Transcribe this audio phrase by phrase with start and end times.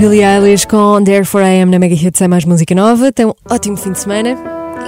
[0.00, 3.12] Billie Eilish com Therefore I Am na Mega Hits é mais música nova.
[3.12, 4.34] Tem um ótimo fim de semana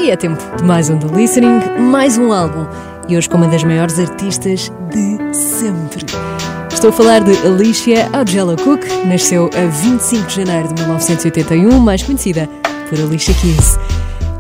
[0.01, 2.67] e é tempo de mais um The Listening, mais um álbum.
[3.11, 6.07] E hoje com uma das maiores artistas de sempre.
[6.73, 12.03] Estou a falar de Alicia Augelo Cook, nasceu a 25 de janeiro de 1981, mais
[12.03, 12.49] conhecida
[12.89, 13.79] por Alicia Keys.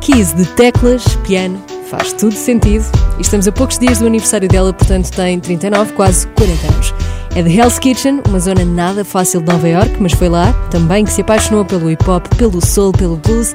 [0.01, 2.87] Keys de teclas, piano, faz tudo sentido.
[3.19, 6.95] E estamos a poucos dias do aniversário dela, portanto tem 39, quase 40 anos.
[7.35, 11.03] É de Hell's Kitchen, uma zona nada fácil de Nova York, mas foi lá também
[11.03, 13.55] que se apaixonou pelo hip hop, pelo soul, pelo blues,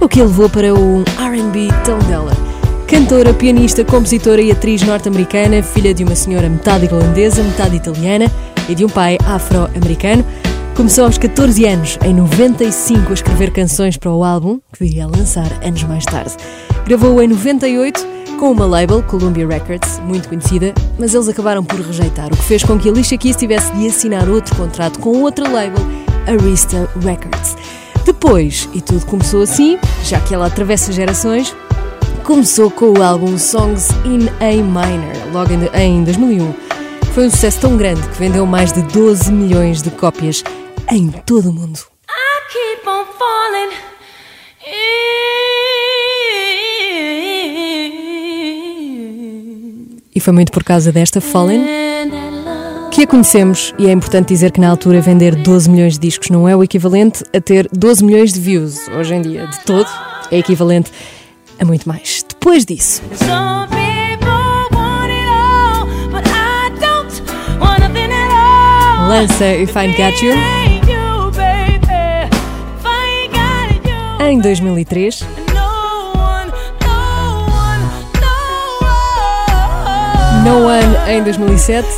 [0.00, 2.32] o que a levou para o RB tão dela.
[2.86, 8.30] Cantora, pianista, compositora e atriz norte-americana, filha de uma senhora metade irlandesa, metade italiana
[8.68, 10.24] e de um pai afro-americano,
[10.76, 15.08] começou aos 14 anos, em 95, a escrever canções para o álbum que viria a
[15.08, 16.36] lançar anos mais tarde.
[16.86, 22.26] Gravou em 98 com uma label, Columbia Records, muito conhecida, mas eles acabaram por rejeitar,
[22.26, 25.82] o que fez com que Alicia Keys tivesse de assinar outro contrato com outra label,
[26.26, 27.56] Arista Records.
[28.04, 31.54] Depois, e tudo começou assim, já que ela atravessa gerações,
[32.24, 36.54] começou com o álbum Songs in A Minor, logo em 2001.
[37.14, 40.44] Foi um sucesso tão grande que vendeu mais de 12 milhões de cópias
[40.90, 41.78] em todo o mundo.
[50.16, 51.62] E foi muito por causa desta Fallen
[52.90, 56.30] que a conhecemos, e é importante dizer que na altura vender 12 milhões de discos
[56.30, 58.88] não é o equivalente a ter 12 milhões de views.
[58.88, 59.86] Hoje em dia, de todo,
[60.30, 60.90] é equivalente
[61.58, 62.24] a muito mais.
[62.26, 63.02] Depois disso.
[69.06, 70.34] Lança If I Got You
[74.20, 75.45] em 2003.
[80.46, 81.88] No One em 2007.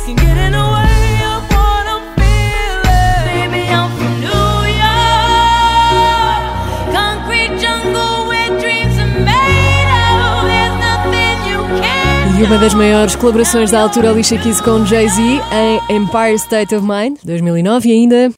[12.39, 16.83] E uma das maiores colaborações da altura, Alicia Keys com Jay-Z em Empire State of
[16.83, 18.31] Mind, 2009 e ainda...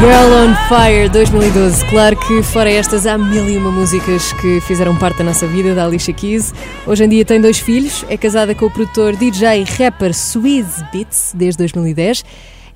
[0.00, 1.84] Girl on Fire 2012.
[1.90, 5.74] Claro que, fora estas, há mil e uma músicas que fizeram parte da nossa vida,
[5.74, 6.54] da Alicia Keys.
[6.86, 11.32] Hoje em dia tem dois filhos, é casada com o produtor DJ rapper Swizz Beats
[11.34, 12.24] desde 2010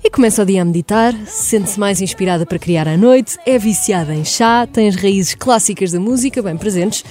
[0.03, 4.13] e começa o dia a meditar, sente-se mais inspirada para criar à noite, é viciada
[4.13, 7.03] em chá, tem as raízes clássicas da música bem presentes.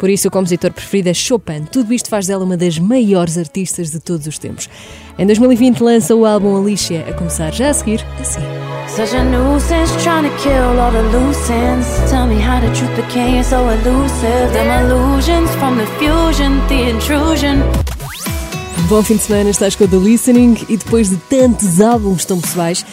[0.00, 1.64] Por isso, o compositor preferido é Chopin.
[1.70, 4.66] Tudo isto faz dela uma das maiores artistas de todos os tempos.
[5.20, 8.40] Em 2020 lança o álbum Alicia, a começar já a seguir assim.
[8.88, 12.10] Such a nuisance trying to kill all the loose ends.
[12.10, 14.50] Tell me how the truth became so elusive.
[14.54, 17.62] Them illusions from the fusion, the intrusion.
[18.88, 22.40] Bom fim de semana, estás com o The Listening e depois de tantos álbuns tão
[22.40, 22.84] pessoais,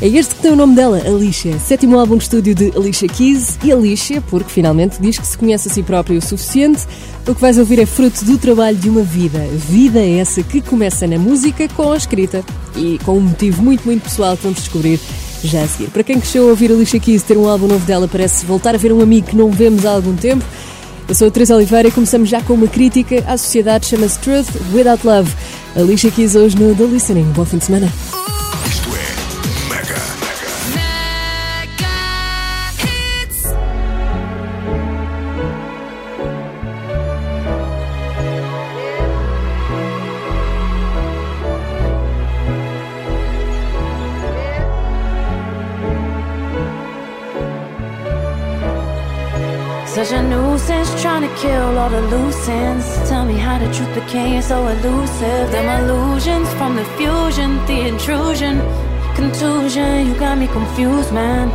[0.00, 1.58] é este que tem o nome dela, Alicia.
[1.58, 5.68] Sétimo álbum de estúdio de Alicia Keys e Alicia, porque finalmente diz que se conhece
[5.68, 6.86] a si própria o suficiente.
[7.26, 9.38] O que vais ouvir é fruto do trabalho de uma vida.
[9.68, 12.44] Vida essa que começa na música com a escrita
[12.76, 15.00] e com um motivo muito, muito pessoal que vamos descobrir
[15.42, 15.90] já a seguir.
[15.90, 18.78] Para quem cresceu a ouvir Alicia Keys ter um álbum novo dela, parece voltar a
[18.78, 20.44] ver um amigo que não vemos há algum tempo.
[21.08, 24.48] Eu sou a Teresa Oliveira e começamos já com uma crítica à sociedade, chama-se Truth
[24.72, 25.32] Without Love.
[25.74, 27.32] Alicia Keys hoje no The Listening.
[27.34, 27.92] Bom fim de semana.
[53.58, 55.50] The truth became so elusive.
[55.50, 58.60] Them illusions from the fusion, the intrusion,
[59.14, 60.06] contusion.
[60.06, 61.48] You got me confused, man.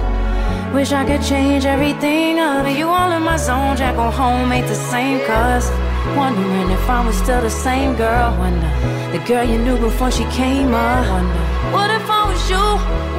[0.73, 2.65] Wish I could change everything up.
[2.75, 5.19] You all in my zone, Jack on home ain't the same.
[5.25, 5.69] Cause
[6.17, 8.35] wondering if I was still the same girl.
[8.38, 8.71] Wonder
[9.13, 11.07] the girl you knew before she came up.
[11.09, 12.67] Wonder what if I was you?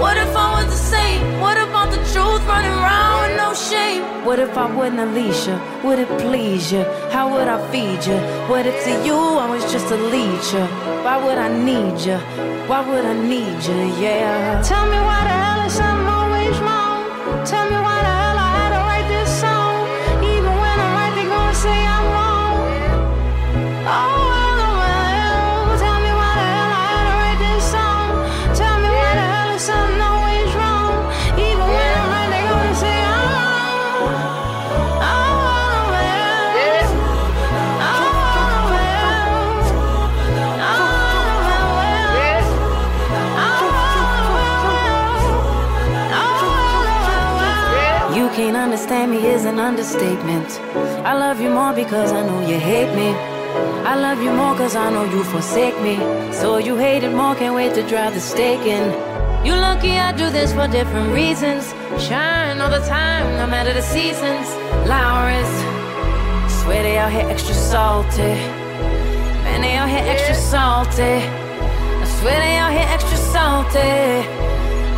[0.00, 1.40] What if I was the same?
[1.40, 1.63] What about
[1.94, 4.02] the truth running around with no shame?
[4.24, 5.56] What if I wasn't Alicia?
[5.84, 6.82] Would it please you?
[7.14, 8.18] How would I feed you?
[8.50, 10.66] What if to you I was just a leecher?
[11.04, 12.18] Why would I need you?
[12.68, 13.80] Why would I need you?
[14.02, 14.62] Yeah.
[14.62, 17.00] Tell me why the hell is something always wrong?
[17.46, 18.23] Tell me why the
[48.90, 50.60] is an understatement.
[51.04, 53.08] I love you more because I know you hate me.
[53.86, 55.96] I love you more cause I know you forsake me.
[56.32, 58.84] So you hate it more, can't wait to drive the stake in.
[59.46, 61.72] You lucky I do this for different reasons.
[61.98, 64.48] Shine all the time, no matter the seasons.
[64.86, 65.54] Lowry's,
[66.62, 68.34] swear they out here extra salty.
[69.44, 71.14] Man, they out here extra salty.
[72.02, 73.78] I swear they out here extra salty.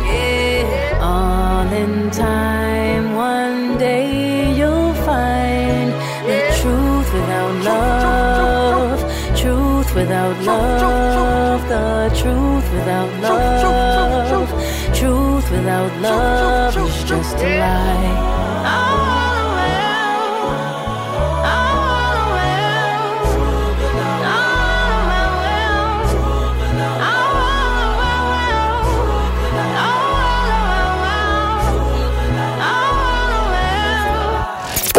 [0.07, 1.36] Yeah, uh.
[1.73, 5.91] In time, one day you'll find
[6.29, 8.99] the truth without love.
[9.37, 11.61] Truth without love.
[11.67, 14.49] The truth without love.
[14.95, 19.06] Truth without love is just a lie.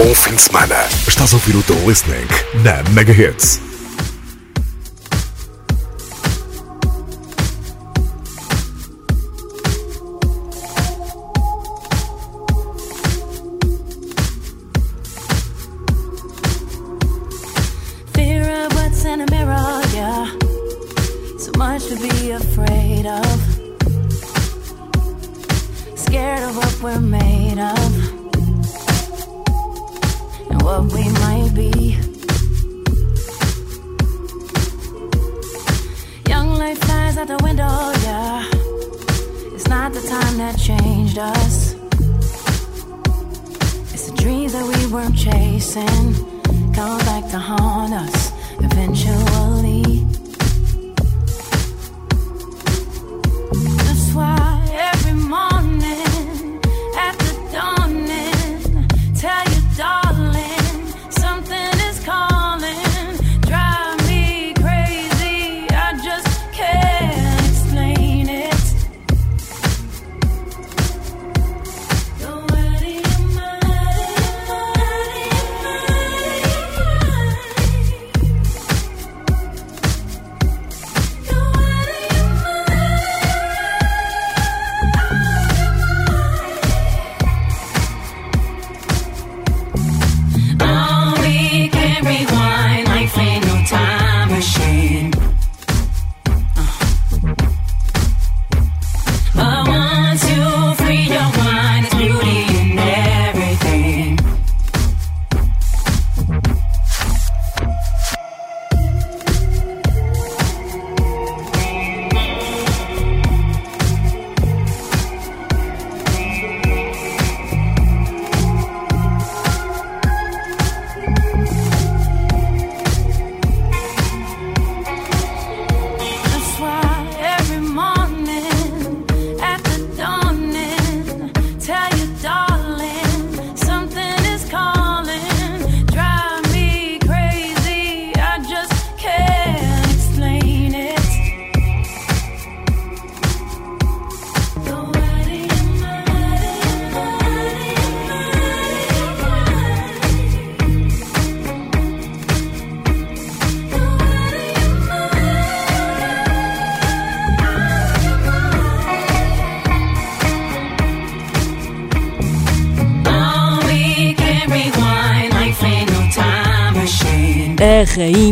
[0.09, 0.75] Bom fim de semana.
[1.07, 2.27] Estás a ouvir o teu listening
[2.65, 3.13] na Mega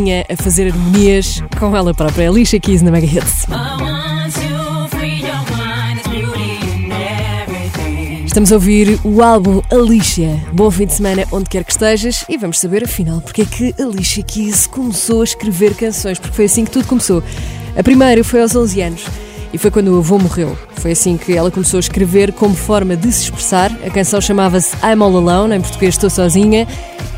[0.06, 3.46] rainha a fazer harmonias com ela própria, Alicia Keys na Mega Hits.
[8.24, 10.40] Estamos a ouvir o álbum Alicia.
[10.52, 13.74] Bom fim de semana onde quer que estejas e vamos saber afinal porque é que
[13.82, 17.22] Alicia Keys começou a escrever canções, porque foi assim que tudo começou.
[17.76, 19.06] A primeira foi aos 11 anos
[19.52, 20.56] e foi quando o avô morreu.
[20.76, 23.70] Foi assim que ela começou a escrever como forma de se expressar.
[23.84, 26.66] A canção chamava-se I'm All Alone, em português Estou Sozinha,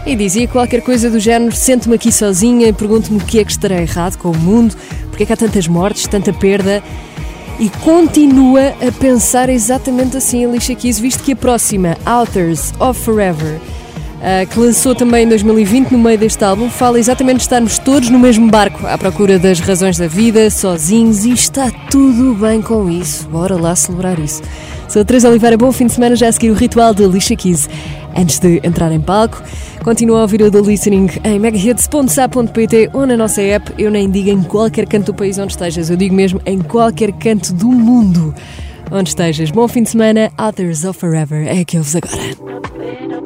[0.06, 3.50] e dizia qualquer coisa do género: Sento-me aqui sozinha e pergunto-me o que é que
[3.50, 4.76] estará errado com o mundo,
[5.08, 6.82] porque é que há tantas mortes, tanta perda.
[7.58, 13.60] E continua a pensar exatamente assim, Alicia Keys, visto que a próxima, Authors of Forever,
[14.50, 18.18] que lançou também em 2020 no meio deste álbum, fala exatamente de estarmos todos no
[18.18, 23.28] mesmo barco, à procura das razões da vida, sozinhos, e está tudo bem com isso.
[23.28, 24.42] Bora lá celebrar isso.
[24.88, 27.36] Sou a Teresa Oliveira, bom fim de semana, já a seguir o ritual de Alicia
[27.36, 27.68] Keys.
[28.16, 29.40] Antes de entrar em palco,
[29.84, 33.72] continua a ouvir o The Listening em megahits.sa.pt ou na nossa app.
[33.78, 37.12] Eu nem digo em qualquer canto do país onde estejas, eu digo mesmo em qualquer
[37.12, 38.34] canto do mundo
[38.90, 39.50] onde estejas.
[39.50, 41.46] Bom fim de semana, Others of Forever.
[41.46, 43.17] É que ouves agora.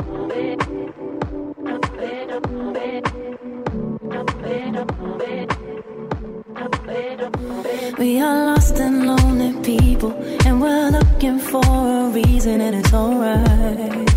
[8.02, 10.12] We are lost and lonely people,
[10.44, 14.10] and we're looking for a reason, and it's alright.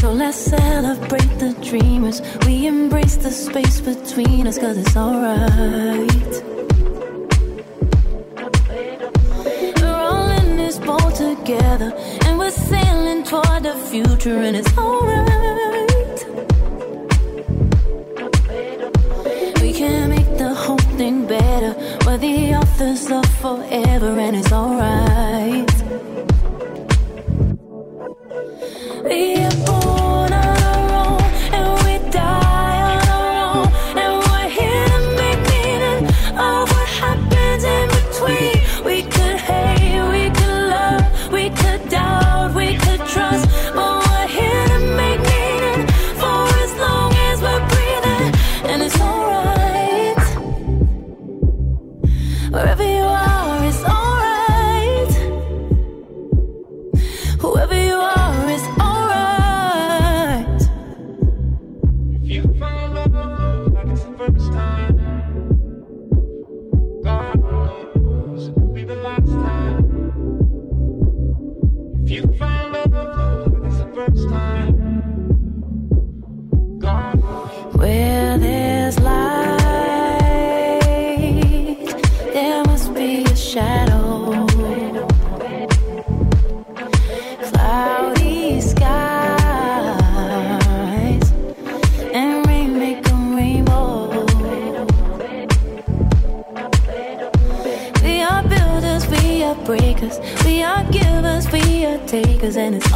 [0.00, 2.22] So let's celebrate the dreamers.
[2.46, 6.32] We embrace the space between us, cause it's alright.
[9.76, 11.92] We're all in this boat together,
[12.24, 15.73] and we're sailing toward the future, and it's alright.
[20.96, 21.74] something better.
[22.06, 25.74] We're the authors of forever, and it's alright.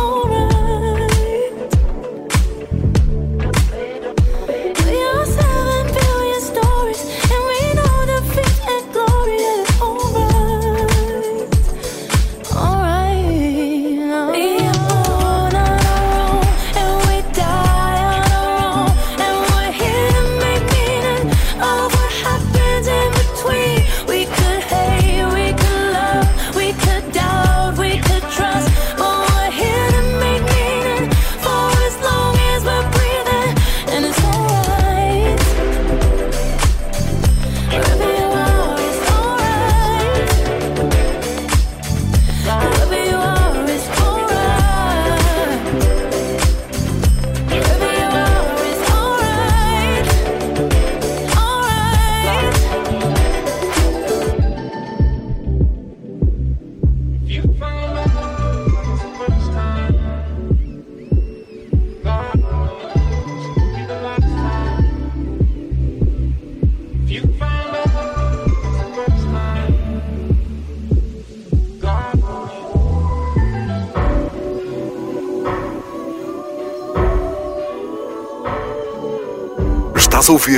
[0.09, 0.88] alright.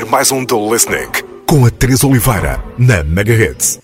[0.01, 1.11] ouvir mais um The Listening
[1.47, 3.81] com a Teresa Oliveira na Mega Hits.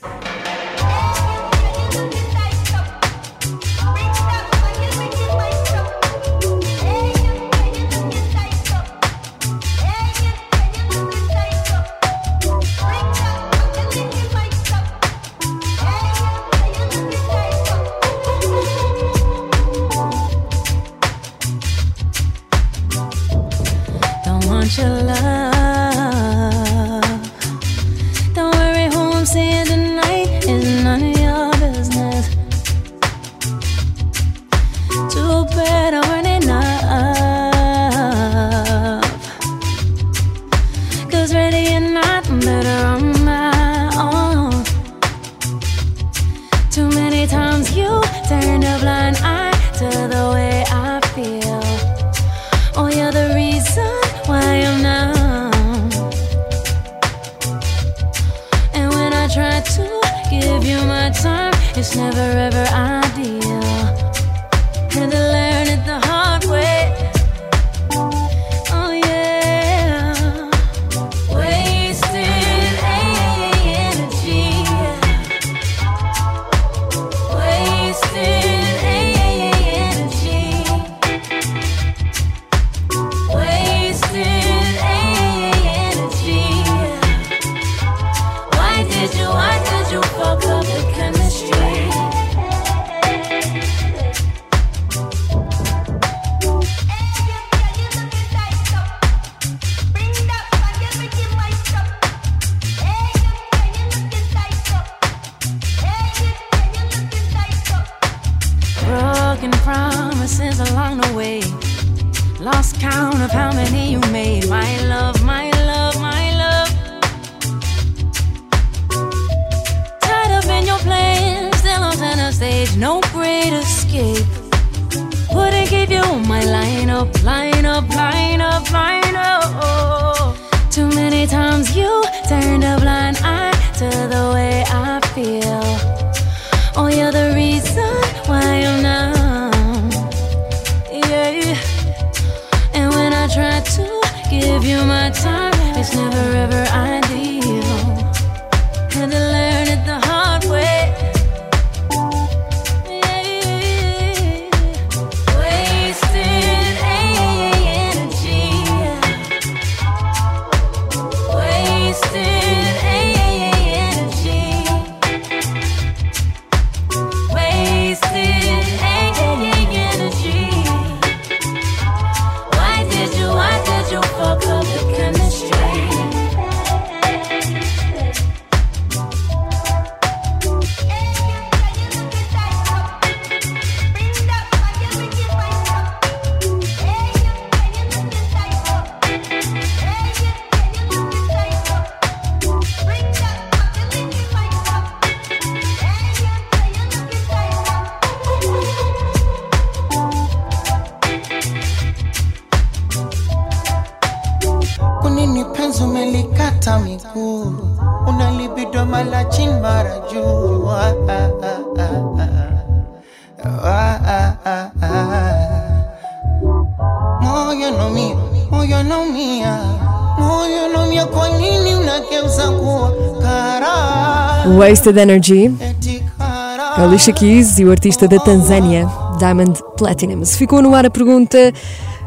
[224.56, 226.82] Wasted Energy, Eti kara.
[226.82, 228.88] Alicia Keys e o artista da Tanzânia,
[229.18, 230.24] Diamond Platinum.
[230.24, 231.52] Se ficou no ar a pergunta.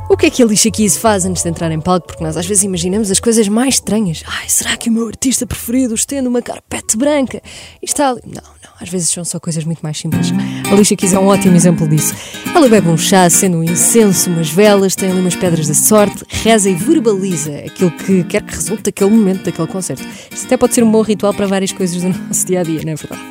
[0.09, 2.07] O que é que a Alicia Keys faz antes de entrar em palco?
[2.07, 4.23] Porque nós às vezes imaginamos as coisas mais estranhas.
[4.25, 7.39] Ai, será que o meu artista preferido estende uma carpete branca
[7.79, 8.21] e está ali?
[8.25, 10.31] Não, não, às vezes são só coisas muito mais simples.
[10.67, 12.15] A Alicia Keys é um ótimo exemplo disso.
[12.55, 16.25] Ela bebe um chá, acende um incenso, umas velas, tem ali umas pedras da sorte,
[16.27, 20.03] reza e verbaliza aquilo que quer que resulte daquele momento, daquele concerto.
[20.31, 22.81] Isto até pode ser um bom ritual para várias coisas do nosso dia a dia,
[22.83, 23.21] não é verdade?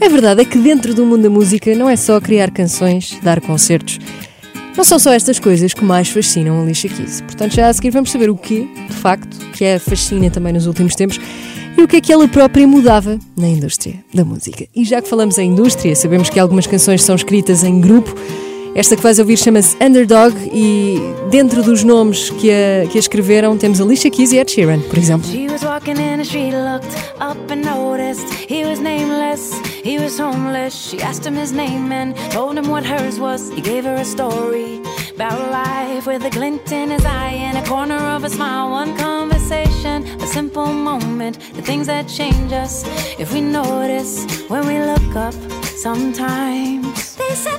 [0.00, 3.40] A verdade é que dentro do mundo da música não é só criar canções, dar
[3.40, 4.00] concertos.
[4.78, 7.20] Não são só estas coisas que mais fascinam a Alicia Keys.
[7.22, 10.68] Portanto, já a seguir vamos saber o que, de facto, que a fascina também nos
[10.68, 11.18] últimos tempos
[11.76, 14.68] e o que é que ela própria mudava na indústria da música.
[14.76, 18.14] E já que falamos em indústria, sabemos que algumas canções são escritas em grupo.
[18.78, 21.00] Esta que vais ouvir chama-se Underdog e
[21.32, 24.96] dentro dos nomes que a, que a escreveram temos Alicia Keys e Ed Sheeran, por
[24.96, 25.28] exemplo.
[25.28, 29.50] She was walking in the street, looked up and noticed he was nameless,
[29.82, 30.74] he was homeless.
[30.74, 33.50] She asked him his name and told him what hers was.
[33.50, 34.80] He gave her a story
[35.16, 38.70] about life with a glint in his eye and a corner of a smile.
[38.70, 42.84] One conversation, a simple moment, the things that change us
[43.18, 47.16] if we notice when we look up sometimes.
[47.16, 47.58] They said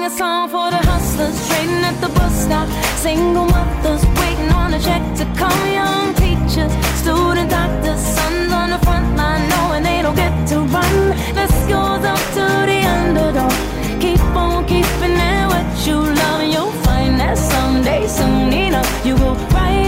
[0.00, 2.68] sing a song for the hustlers trading at the bus stop.
[2.96, 5.60] Single mothers waiting on a check to come.
[5.72, 10.94] Young teachers, student doctors, sons on the front line knowing they don't get to run.
[11.34, 13.52] This goes up to the underdog.
[14.00, 19.14] Keep on keeping it what you love, and you'll find that someday, soon enough, you
[19.16, 19.79] will rise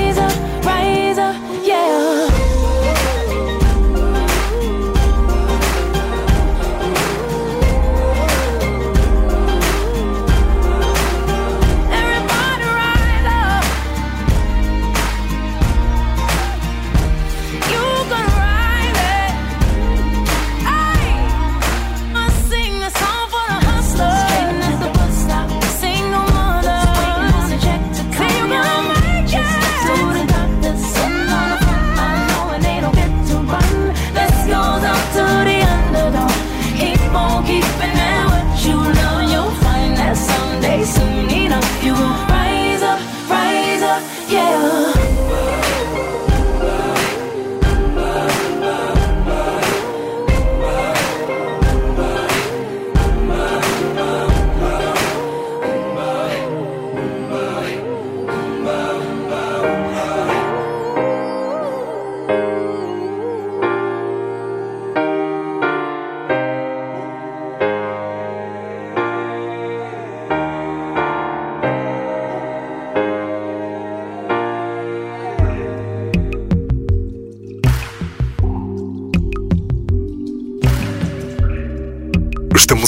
[41.84, 42.21] you won't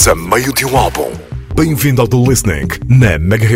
[0.04, 1.10] Estamos a meio de um álbum.
[1.54, 3.46] Bem-vindo ao The Listening na Mega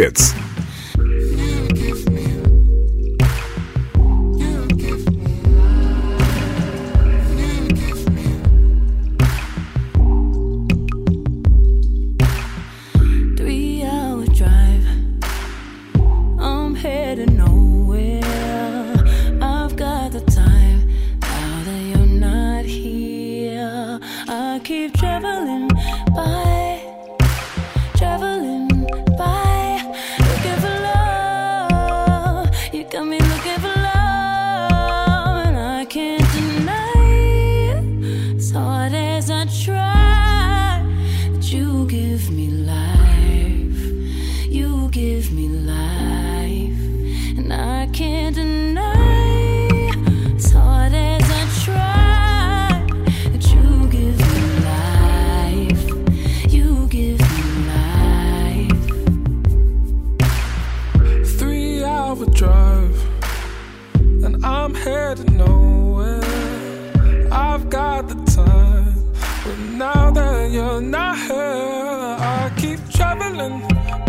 [72.69, 73.63] keep traveling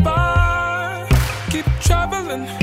[0.03, 1.07] by,
[1.49, 2.58] keep traveling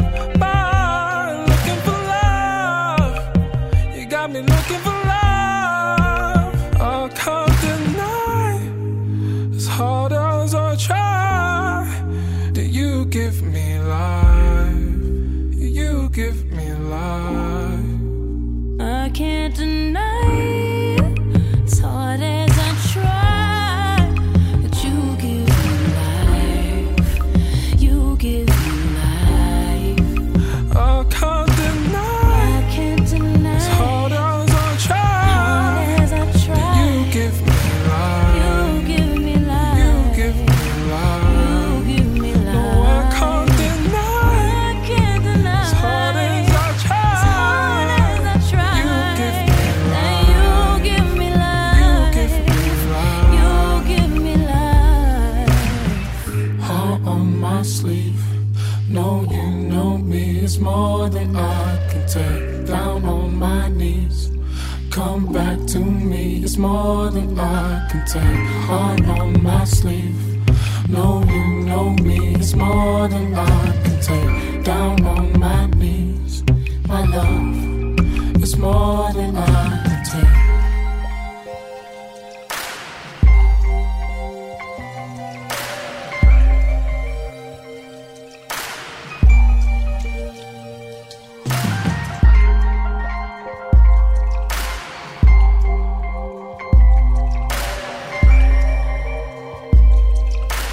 [67.17, 68.71] than I can take.
[68.71, 70.06] On my sleeve.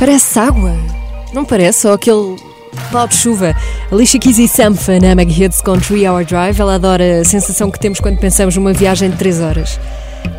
[0.03, 0.75] Parece água.
[1.31, 1.83] Não parece?
[1.83, 2.35] Só aquele
[2.91, 3.55] pau de chuva.
[3.89, 6.59] Alicia Keys e Sampha na Meg Hits com 3 Hour Drive.
[6.59, 9.79] Ela adora a sensação que temos quando pensamos numa viagem de 3 horas.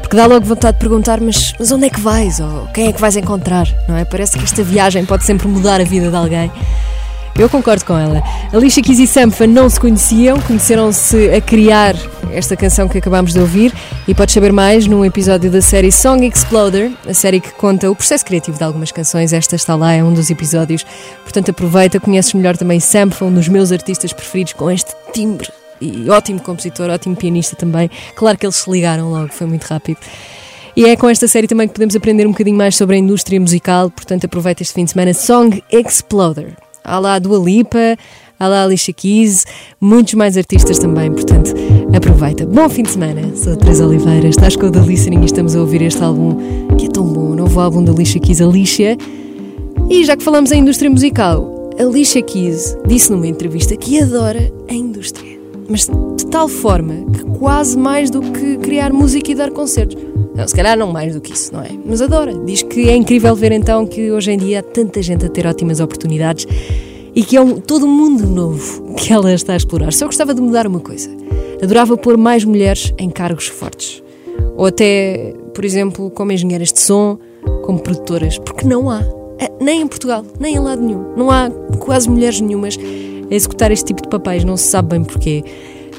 [0.03, 2.41] Porque dá logo vontade de perguntar, mas, mas onde é que vais?
[2.41, 3.67] Ou quem é que vais encontrar?
[3.89, 4.05] Não é?
[4.05, 6.53] Parece que esta viagem pode sempre mudar a vida de alguém.
[7.37, 8.23] Eu concordo com ela.
[8.53, 11.97] Alicia Keys e Sampha não se conheciam, conheceram-se a criar
[12.31, 13.75] esta canção que acabámos de ouvir
[14.07, 17.97] e podes saber mais num episódio da série Song Exploder, a série que conta o
[17.97, 19.33] processo criativo de algumas canções.
[19.33, 20.87] Esta está lá, é um dos episódios.
[21.25, 25.49] Portanto, aproveita, conheces melhor também Sampha, um dos meus artistas preferidos, com este timbre.
[25.81, 27.91] E ótimo compositor, ótimo pianista também.
[28.15, 29.99] Claro que eles se ligaram logo, foi muito rápido.
[30.77, 33.41] E é com esta série também que podemos aprender um bocadinho mais sobre a indústria
[33.41, 36.64] musical, portanto aproveita este fim de semana Song Exploder.
[36.85, 37.97] Há lá a Dua Lipa,
[38.39, 39.47] há lá a Alicia Keys,
[39.81, 41.55] muitos mais artistas também, portanto
[41.97, 42.45] aproveita.
[42.45, 45.57] Bom fim de semana, sou a Teresa Oliveira, estás com o The Listening e estamos
[45.57, 46.37] a ouvir este álbum
[46.77, 48.99] que é tão bom, o novo álbum da Alicia Keys, Alicia.
[49.89, 54.75] E já que falamos em indústria musical, Alicia Keys disse numa entrevista que adora a
[54.75, 55.34] indústria,
[55.69, 60.03] mas de tal forma que quase mais do que criar música e dar concertos.
[60.35, 61.71] Não, se calhar não mais do que isso, não é?
[61.85, 62.35] Mas adora.
[62.45, 65.47] Diz que é incrível ver então que hoje em dia há tanta gente a ter
[65.47, 66.47] ótimas oportunidades
[67.15, 69.93] e que é um, todo um mundo novo que ela está a explorar.
[69.93, 71.09] Só gostava de mudar uma coisa.
[71.63, 74.03] Adorava pôr mais mulheres em cargos fortes.
[74.57, 77.19] Ou até, por exemplo, como engenheiras de som,
[77.63, 79.03] como produtoras, porque não há.
[79.39, 81.15] Eh, Nem em Portugal, nem em lado nenhum.
[81.17, 81.49] Não há
[81.79, 82.77] quase mulheres nenhumas
[83.35, 85.45] a executar este tipo de papéis, não se sabe bem porquê.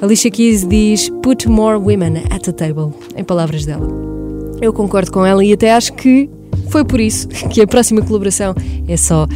[0.02, 3.88] Alicia Keys diz Put more women at the table, em palavras dela.
[4.62, 6.30] Eu concordo com ela e até acho que
[6.70, 8.56] foi por isso que a próxima colaboração
[8.88, 9.28] é só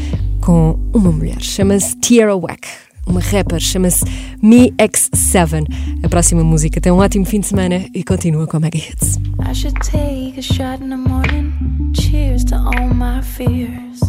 [0.41, 1.41] com uma mulher.
[1.41, 2.67] Chama-se Tierra Wack.
[3.09, 4.05] uma rapper, chama-se
[4.41, 5.65] Me X7.
[6.03, 9.17] A próxima música tem um ótimo fim de semana e continua com a Mega Hits.
[9.39, 11.51] I should take a shot in the morning.
[11.93, 13.99] Cheers to all my fears.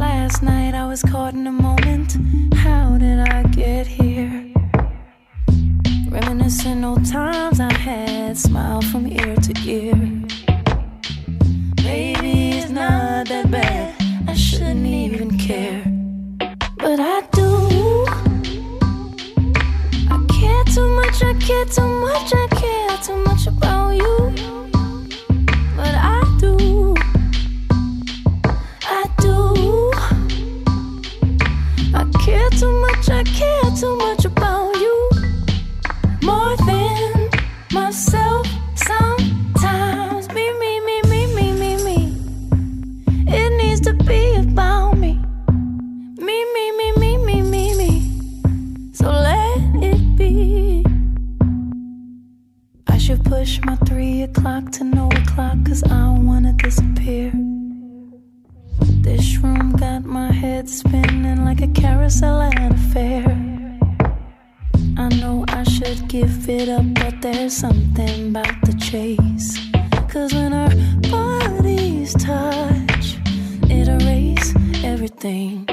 [0.00, 2.16] Last night I was caught in a moment.
[2.54, 4.50] How did I get here?
[6.08, 9.94] Reminiscing old times I had, smile from ear to ear.
[11.84, 13.94] Maybe it's not that bad,
[14.26, 15.84] I shouldn't even care.
[16.78, 17.50] But I do.
[20.14, 24.49] I care too much, I care too much, I care too much about you.
[33.08, 35.10] I care too much about you
[36.22, 37.30] more than
[37.72, 40.28] myself sometimes.
[40.32, 42.16] Me, me, me, me, me, me, me.
[43.26, 45.18] It needs to be about me.
[46.18, 48.92] Me, me, me, me, me, me, me.
[48.92, 50.84] So let it be.
[52.86, 57.32] I should push my three o'clock to no o'clock, cause I wanna disappear.
[59.02, 63.24] This room got my head spinning like a carousel at a fair.
[64.98, 69.58] I know I should give it up, but there's something about the chase.
[70.08, 70.70] Cause when our
[71.10, 73.16] bodies touch,
[73.70, 75.69] it erases everything.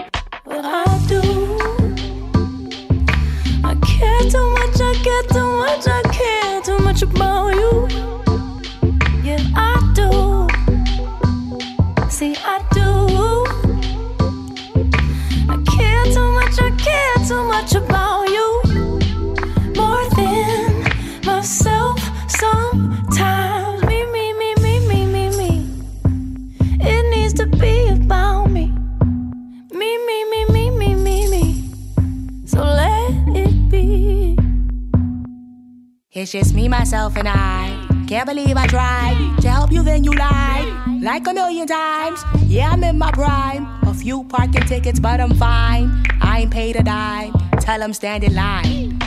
[36.28, 37.88] It's just me, myself, and I.
[38.06, 41.02] Can't believe I tried to help you, then you lied.
[41.02, 42.22] Like a million times.
[42.48, 43.66] Yeah, I'm in my prime.
[43.88, 46.04] A few parking tickets, but I'm fine.
[46.20, 47.32] I ain't paid a dime.
[47.62, 49.00] Tell them stand in line.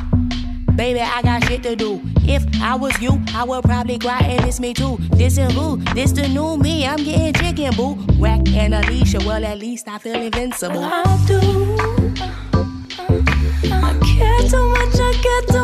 [0.77, 2.01] Baby, I got shit to do.
[2.23, 4.97] If I was you, I would probably cry and miss me too.
[5.13, 5.77] This and who?
[5.93, 6.87] This the new me.
[6.87, 7.97] I'm getting chicken, boo.
[8.19, 10.83] Whack and Alicia, well, at least I feel invincible.
[10.83, 11.39] I do.
[13.71, 15.60] I care too much, I care too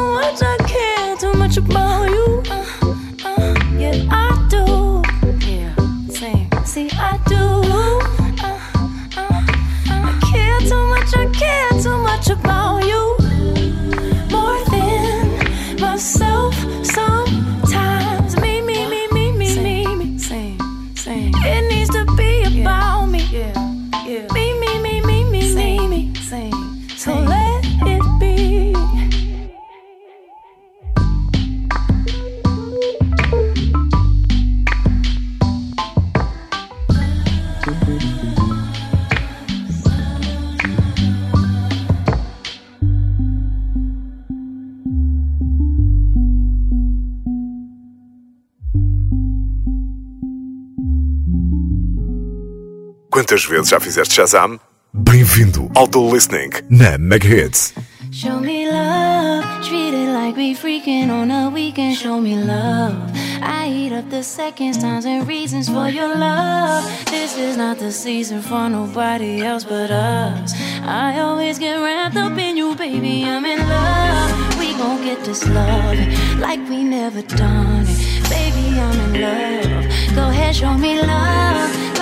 [53.27, 54.61] Quantas vezes já fizeste Shazam?
[54.95, 57.75] Bem-vindo ao The Listening na Mega Hits.
[58.13, 61.97] Show me love, treat it like we freaking on a weekend.
[61.97, 62.95] Show me love.
[63.43, 66.85] I eat up the seconds, times, and reasons for your love.
[67.07, 70.55] This is not the season for nobody else but us.
[70.85, 73.25] I always get wrapped up in you, baby.
[73.25, 74.57] I'm in love.
[74.57, 75.99] We gon' get this love
[76.39, 78.31] like we never done it.
[78.31, 80.15] Baby, I'm in love.
[80.15, 81.96] Go ahead, show me love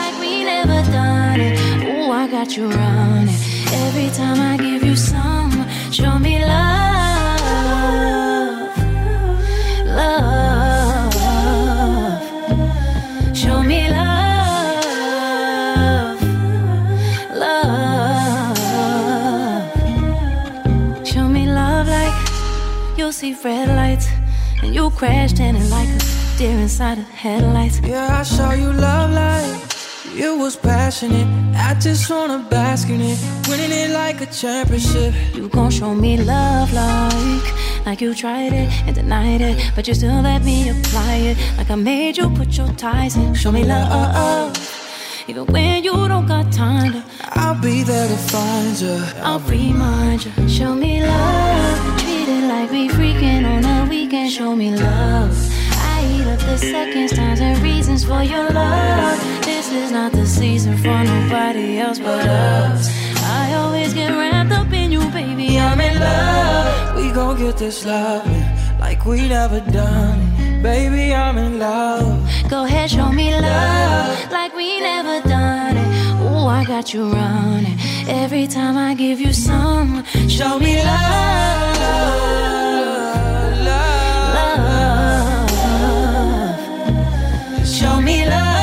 [0.67, 1.59] never done it.
[1.85, 3.35] Ooh, I got you running.
[3.87, 5.51] Every time I give you some,
[5.91, 7.45] show me love.
[9.87, 11.13] Love.
[13.37, 14.23] Show me love.
[17.45, 18.57] Love.
[21.07, 22.15] Show me love like
[22.97, 24.09] you'll see red lights
[24.63, 25.99] and you crash standing like a
[26.39, 27.81] deer inside of headlights.
[27.81, 29.64] Yeah, I show you love like
[30.15, 31.27] you was passionate.
[31.57, 35.15] I just wanna bask in it, winning it like a championship.
[35.35, 39.95] You gon' show me love like, like you tried it and denied it, but you
[39.95, 41.37] still let me apply it.
[41.57, 43.35] Like I made you put your ties in.
[43.35, 44.57] Show me love,
[45.29, 47.03] even when you don't got time to.
[47.33, 49.03] I'll be there to find you.
[49.23, 50.49] I'll remind you.
[50.49, 54.31] Show me love, treat it like we freaking on a weekend.
[54.31, 55.37] Show me love.
[56.47, 59.19] The seconds, times, and reasons for your love.
[59.45, 62.89] This is not the season for nobody else but us.
[63.23, 65.59] I always get wrapped up in you, baby.
[65.59, 66.97] I'm in love.
[66.97, 68.27] We gon' get this love
[68.79, 70.63] like we never done it.
[70.63, 72.49] Baby, I'm in love.
[72.49, 75.89] Go ahead, show me love like we never done it.
[76.23, 77.79] Ooh, I got you running
[78.09, 80.05] every time I give you some.
[80.29, 81.77] Show me love,
[87.85, 88.54] Show me love,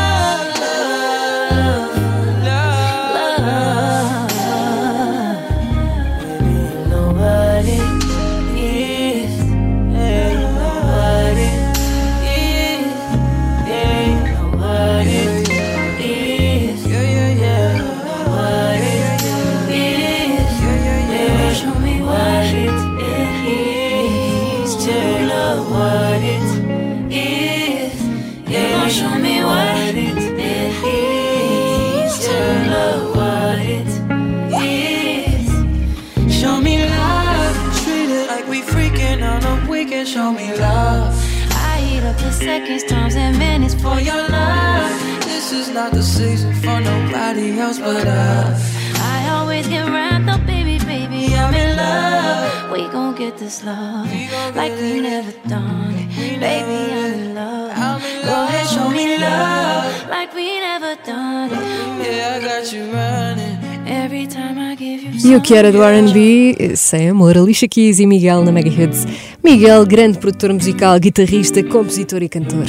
[65.31, 69.07] E o que era do R&B, sem amor, Alicia Keys e Miguel na Mega Hits.
[69.41, 72.65] Miguel, grande produtor musical, guitarrista, compositor e cantor.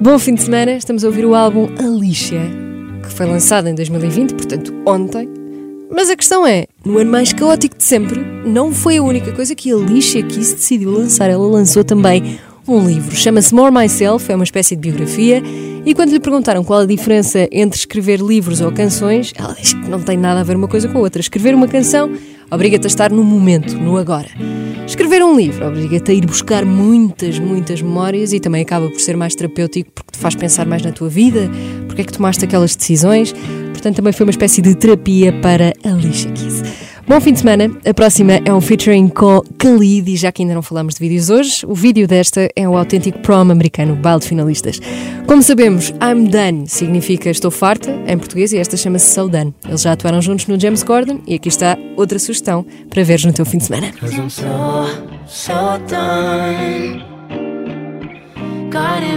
[0.00, 2.40] Bom fim de semana, estamos a ouvir o álbum Alicia,
[3.02, 5.28] que foi lançado em 2020, portanto ontem.
[5.90, 9.54] Mas a questão é, no ano mais caótico de sempre, não foi a única coisa
[9.54, 11.28] que a Alicia Keys decidiu lançar.
[11.28, 15.42] Ela lançou também um livro, chama-se More Myself, é uma espécie de biografia,
[15.84, 19.88] e quando lhe perguntaram qual a diferença entre escrever livros ou canções, ela diz que
[19.88, 21.20] não tem nada a ver uma coisa com a outra.
[21.20, 22.10] Escrever uma canção
[22.50, 24.28] obriga-te a estar no momento, no agora.
[24.84, 29.16] Escrever um livro obriga-te a ir buscar muitas, muitas memórias e também acaba por ser
[29.16, 31.48] mais terapêutico porque te faz pensar mais na tua vida,
[31.86, 33.32] porque é que tomaste aquelas decisões.
[33.72, 36.62] Portanto, também foi uma espécie de terapia para Alicia Keys.
[37.08, 37.70] Bom fim de semana.
[37.88, 41.30] A próxima é um featuring com Khalid e já que ainda não falamos de vídeos
[41.30, 44.80] hoje, o vídeo desta é o autêntico prom americano, baile de finalistas.
[45.24, 49.54] Como sabemos, I'm done significa estou farta em português e esta chama-se So Done.
[49.68, 53.32] Eles já atuaram juntos no James Gordon e aqui está outra sugestão para veres no
[53.32, 53.92] teu fim de semana.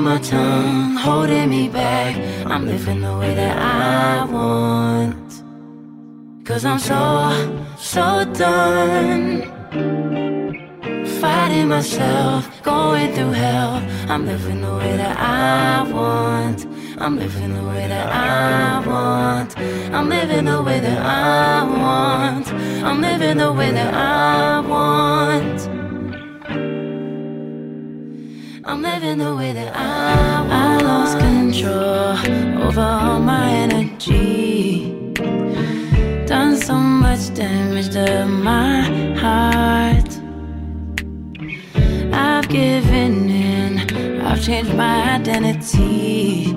[0.02, 2.15] My tongue, holding me back.
[2.45, 5.28] I'm living the way that I want.
[6.50, 6.97] Cause I'm so,
[7.77, 9.43] so done.
[11.21, 13.73] Fighting myself, going through hell.
[14.10, 16.65] I'm living the way that I want.
[16.97, 19.60] I'm living the way that I want.
[19.93, 22.52] I'm living the way that I want.
[22.52, 25.67] I'm living the way that I want.
[28.65, 30.52] I'm living the way that I want.
[30.52, 34.39] I lost control over all my energy.
[36.30, 38.82] Done so much damage to my
[39.17, 40.12] heart.
[42.13, 43.80] I've given in,
[44.21, 46.54] I've changed my identity.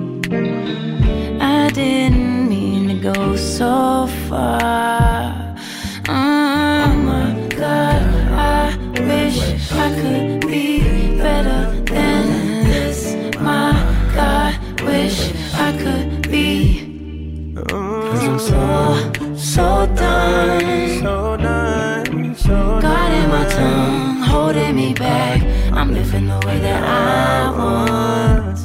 [1.41, 5.55] I didn't mean to go so far.
[6.07, 8.77] Oh my god, I
[9.09, 11.62] wish I could be better
[25.75, 28.57] I'm living the way that I want.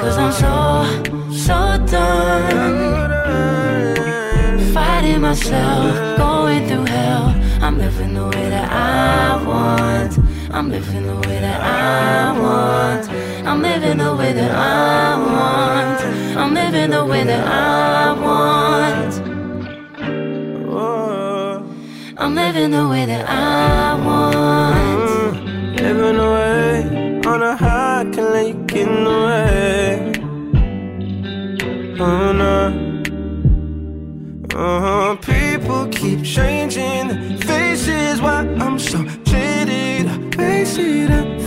[0.00, 0.84] Cause I'm so,
[1.30, 3.10] so done.
[4.72, 7.34] Fighting myself, going through hell.
[7.60, 10.18] I'm living the way that I want.
[10.50, 13.08] I'm living the way that I want.
[13.46, 16.00] I'm living the way that I want.
[16.36, 19.20] I'm living the way that I want.
[22.18, 24.79] I'm living the way that I want.
[27.30, 30.12] Living away on a high, can let you get in the way.
[32.00, 32.56] Oh no.
[34.52, 35.16] Uh-huh.
[35.16, 38.20] People keep changing faces.
[38.20, 40.08] Why I'm so jaded.
[40.08, 41.10] I face it.
[41.10, 41.39] I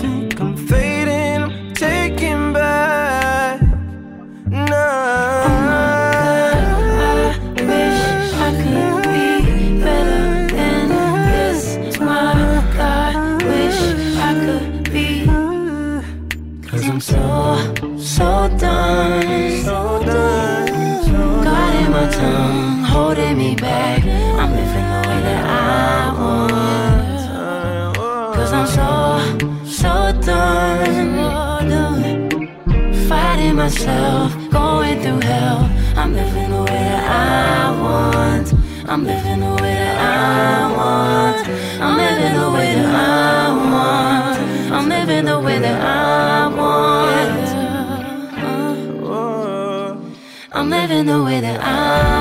[28.53, 28.85] I'm so,
[29.65, 31.13] so done.
[33.09, 35.69] Fighting myself, going through hell.
[35.95, 38.53] I'm living the way that I want.
[38.87, 41.47] I'm living the way that I want.
[41.81, 44.39] I'm living the way that I want.
[44.71, 46.93] I'm living the way that I want.
[50.55, 52.12] I'm living the way that I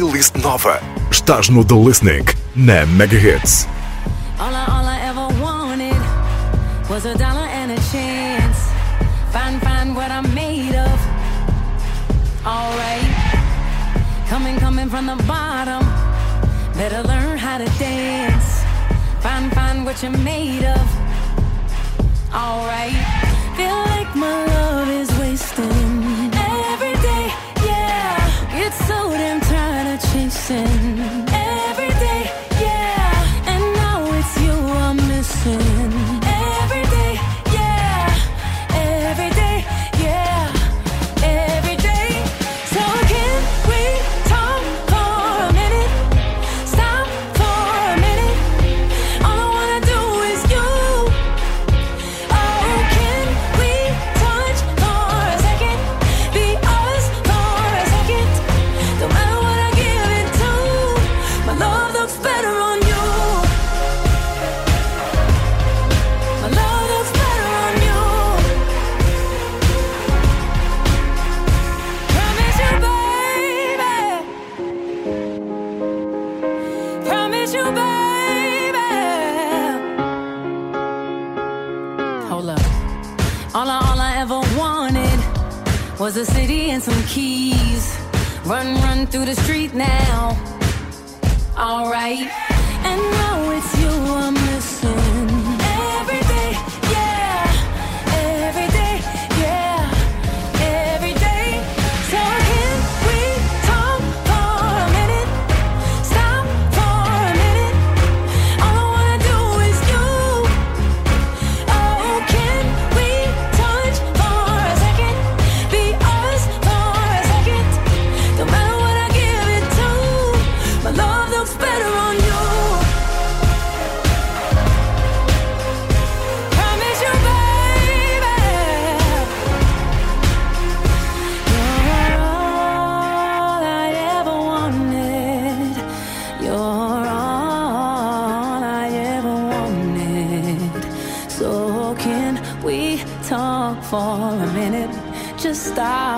[0.00, 0.80] playlist nova.
[1.10, 2.24] Estás no The Listening,
[2.54, 3.18] na Mega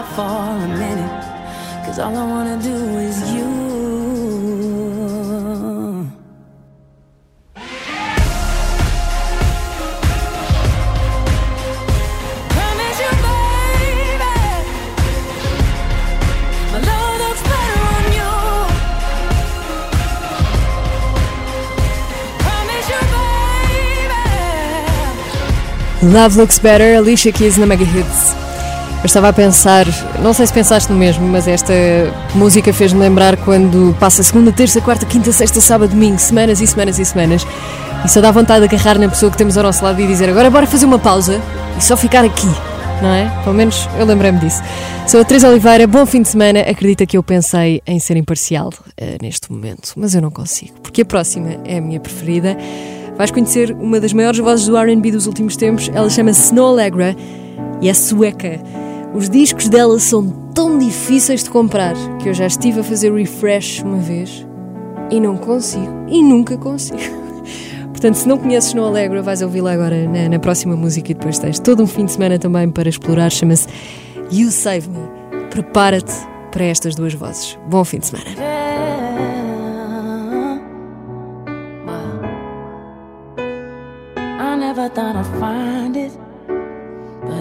[0.02, 1.86] stop for a minute.
[1.86, 3.62] Cause all I wanna do is you.
[26.02, 28.41] Love Looks Better, Alicia Keys na Mega Hits.
[29.02, 29.84] Eu estava a pensar,
[30.22, 31.74] não sei se pensaste no mesmo, mas esta
[32.36, 37.00] música fez-me lembrar quando passa segunda, terça, quarta, quinta, sexta, sábado, domingo, semanas e semanas
[37.00, 37.44] e semanas,
[38.04, 40.28] e só dá vontade de agarrar na pessoa que temos ao nosso lado e dizer
[40.28, 41.42] agora bora fazer uma pausa
[41.76, 42.46] e só ficar aqui,
[43.02, 43.28] não é?
[43.42, 44.62] Pelo menos eu lembrei-me disso.
[45.08, 46.60] Sou a Teresa Oliveira, bom fim de semana.
[46.60, 51.02] Acredita que eu pensei em ser imparcial eh, neste momento, mas eu não consigo, porque
[51.02, 52.56] a próxima é a minha preferida.
[53.18, 55.90] Vais conhecer uma das maiores vozes do RB dos últimos tempos.
[55.92, 57.16] Ela chama-se Snow Allegra
[57.80, 58.60] e é sueca.
[59.14, 63.82] Os discos dela são tão difíceis de comprar que eu já estive a fazer refresh
[63.82, 64.46] uma vez
[65.10, 66.98] e não consigo, e nunca consigo.
[67.92, 71.38] Portanto, se não conheces Snow Allegra, vais ouvi-la agora na, na próxima música e depois
[71.38, 73.30] tens todo um fim de semana também para explorar.
[73.30, 73.68] Chama-se
[74.32, 75.06] You Save Me.
[75.50, 76.14] Prepara-te
[76.50, 77.58] para estas duas vozes.
[77.68, 78.30] Bom fim de semana.
[84.74, 84.88] Never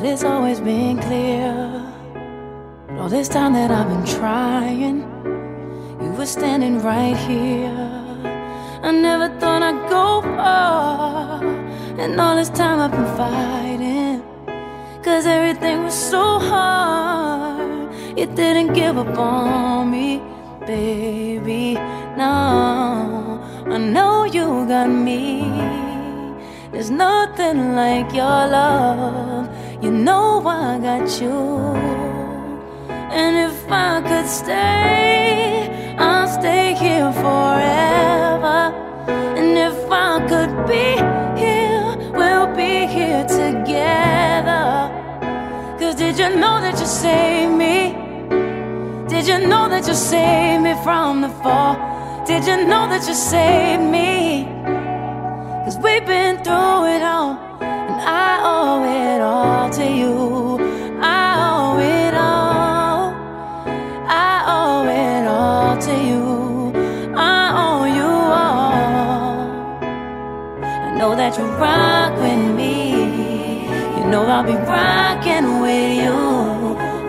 [0.02, 1.54] but it's always been clear.
[2.98, 5.02] All this time that I've been trying,
[6.02, 7.70] you were standing right here.
[8.82, 11.44] I never thought I'd go far.
[12.00, 14.24] And all this time I've been fighting.
[15.04, 17.94] Cause everything was so hard.
[18.18, 20.20] You didn't give up on me,
[20.66, 21.76] baby.
[22.18, 25.44] No, I know you got me.
[26.72, 29.51] There's nothing like your love.
[29.82, 31.32] You know I got you.
[32.90, 38.60] And if I could stay, I'll stay here forever.
[39.40, 41.02] And if I could be
[41.42, 44.92] here, we'll be here together.
[45.80, 47.94] Cause did you know that you saved me?
[49.10, 51.76] Did you know that you saved me from the fall?
[52.28, 54.46] Did you know that you saved me?
[55.66, 57.51] Cause we've been through it all,
[58.04, 60.58] I owe it all to you.
[61.02, 63.14] I owe it all.
[64.08, 66.74] I owe it all to you.
[67.16, 68.12] I owe you
[68.44, 69.38] all.
[70.64, 72.74] I know that you rock with me.
[73.98, 76.20] You know I'll be rocking with you.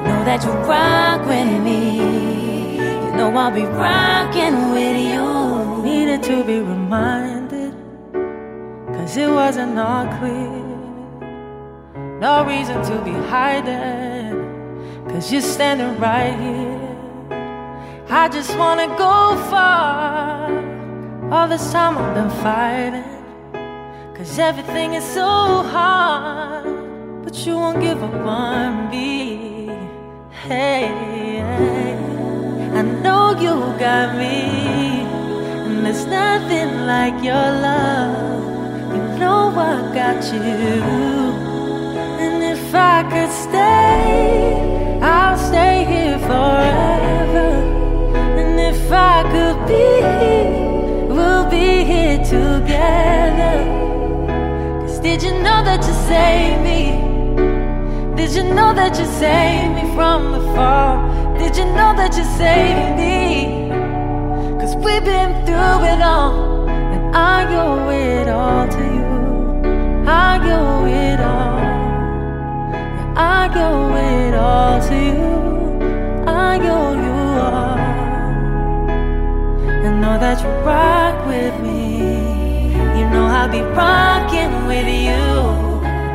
[0.07, 1.81] Know that you rock with me.
[3.05, 5.83] You know I'll be rocking with you.
[5.83, 7.75] Needed to be reminded,
[8.95, 10.62] cause it wasn't all clear.
[12.23, 14.39] No reason to be hiding,
[15.09, 16.79] cause you're standing right here.
[18.09, 20.47] I just wanna go far.
[21.33, 27.25] All this time I've been fighting, cause everything is so hard.
[27.25, 29.73] But you won't give up on me.
[30.47, 31.43] Hey.
[32.79, 35.03] I know you got me,
[35.67, 38.95] and there's nothing like your love.
[38.95, 41.42] You know I got you.
[42.73, 47.51] If I could stay, I'll stay here forever.
[48.41, 53.59] And if I could be we'll be here together.
[54.81, 58.17] Cause did you know that you saved me?
[58.17, 60.97] Did you know that you saved me from the fall?
[61.37, 63.69] Did you know that you saved me?
[64.59, 70.09] Cause we've been through it all, and I owe it all to you.
[70.09, 70.87] I owe
[73.23, 75.31] I owe it all to you.
[76.27, 77.79] I owe you all.
[79.85, 81.83] And know that you rock with me.
[82.99, 85.25] You know I'll be rocking with you.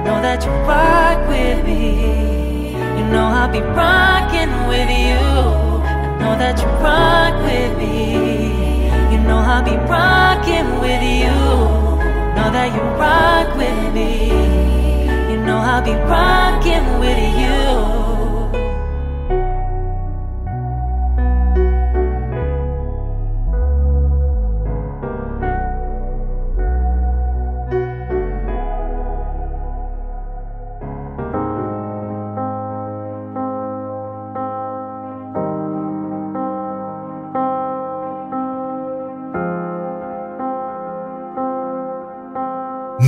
[0.06, 2.72] Know that you rock with me.
[2.98, 5.26] You know I'll be rocking with you.
[5.92, 8.17] I know that you rock with me.
[15.88, 17.47] Be rocking with you.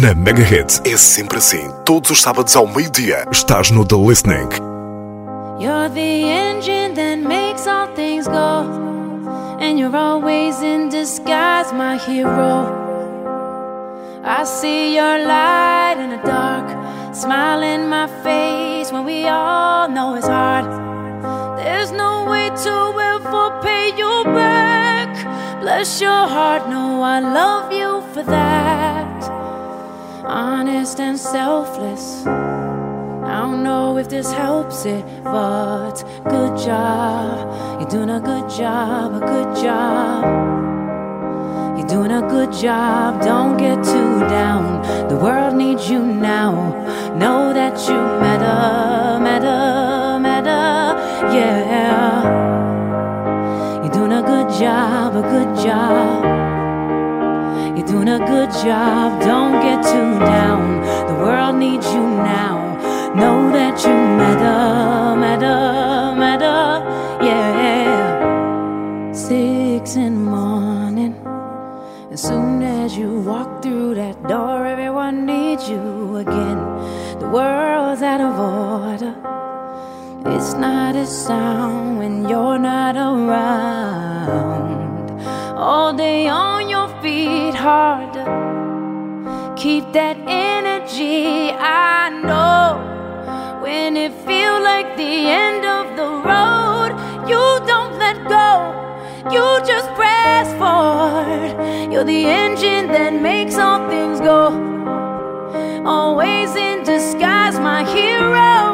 [0.09, 1.69] Na Mega Hits é sempre assim.
[1.85, 4.49] Todos os sábados ao meio-dia estás no The Listening.
[5.59, 8.65] You're the engine that makes all things go.
[9.59, 12.73] And you're always in disguise, my hero.
[14.23, 16.65] I see your light in the dark,
[17.13, 20.65] smile in my face when we all know it's hard.
[21.59, 25.61] There's no way to ever pay you back.
[25.61, 29.08] Bless your heart, no, I love you for that.
[30.31, 32.23] Honest and selfless.
[32.27, 37.81] I don't know if this helps it, but good job.
[37.81, 40.23] You're doing a good job, a good job.
[41.79, 45.09] You're doing a good job, don't get too down.
[45.09, 46.53] The world needs you now.
[47.17, 52.21] Know that you matter, matter, matter, yeah.
[53.81, 56.18] You're doing a good job, a good job.
[57.99, 60.79] Doing a good job, don't get too down.
[61.09, 62.77] The world needs you now.
[63.13, 66.81] Know that you matter, matter, matter,
[67.21, 69.11] yeah.
[69.11, 71.13] Six in the morning.
[72.09, 76.59] As soon as you walk through that door, everyone needs you again.
[77.19, 79.13] The world's out of order.
[80.37, 83.99] It's not a sound when you're not around.
[85.57, 86.48] All day on
[87.59, 89.55] feet, harder.
[89.55, 93.61] Keep that energy, I know.
[93.61, 96.91] When it feels like the end of the road,
[97.27, 98.75] you don't let go.
[99.31, 101.91] You just press forward.
[101.91, 104.67] You're the engine that makes all things go.
[105.85, 108.68] Always in disguise, my hero.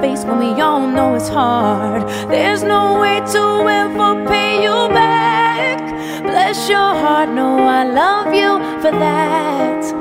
[0.00, 2.02] Face when we all know it's hard.
[2.28, 3.44] There's no way to
[3.80, 5.78] ever pay you back.
[6.22, 9.93] Bless your heart, no, I love you for that.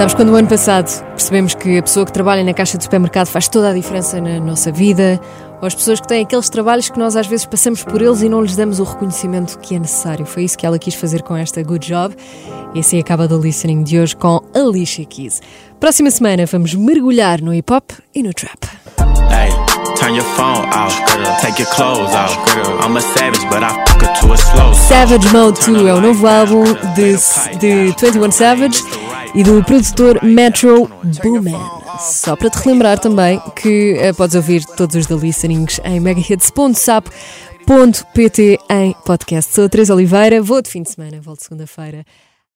[0.00, 3.26] Sabes quando o ano passado percebemos que a pessoa que trabalha na caixa de supermercado
[3.26, 5.20] faz toda a diferença na nossa vida?
[5.60, 8.28] Ou as pessoas que têm aqueles trabalhos que nós às vezes passamos por eles e
[8.30, 10.24] não lhes damos o reconhecimento que é necessário?
[10.24, 12.16] Foi isso que ela quis fazer com esta Good Job.
[12.74, 15.42] E assim acaba do listening de hoje com Alicia Keys.
[15.78, 18.56] Próxima semana vamos mergulhar no hip hop e no trap.
[19.28, 19.50] Hey,
[19.96, 20.98] turn your phone off,
[21.42, 22.34] take your clothes off.
[22.82, 24.74] I'm a savage, but I fuck her to a slow.
[24.74, 27.16] Savage Mode 2 é o novo álbum de,
[27.58, 28.82] de 21 Savage
[29.34, 30.88] e do produtor Metro
[31.22, 31.56] Boomin.
[31.98, 38.58] Só para te relembrar também que eh, podes ouvir todos os The Listenings em megahits.sap.pt
[38.70, 39.54] em podcast.
[39.54, 42.04] Sou a Teresa Oliveira, vou de fim de semana, volto segunda-feira.